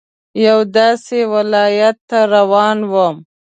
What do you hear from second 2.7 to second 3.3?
وم.